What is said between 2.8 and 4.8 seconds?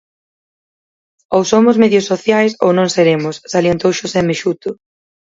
seremos", salientou Xosé Mexuto.